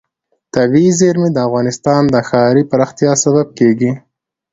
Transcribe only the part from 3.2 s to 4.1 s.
سبب کېږي.